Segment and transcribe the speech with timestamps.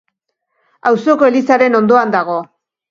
[0.93, 2.45] Auzoko elizaren ondoan dago.